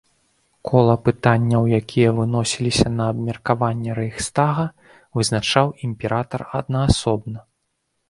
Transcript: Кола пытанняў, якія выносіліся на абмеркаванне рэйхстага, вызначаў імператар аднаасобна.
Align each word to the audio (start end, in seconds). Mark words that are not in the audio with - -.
Кола 0.69 0.95
пытанняў, 1.09 1.67
якія 1.79 2.09
выносіліся 2.21 2.87
на 2.97 3.03
абмеркаванне 3.15 3.91
рэйхстага, 4.01 4.67
вызначаў 5.21 5.65
імператар 5.93 6.41
аднаасобна. 6.63 7.51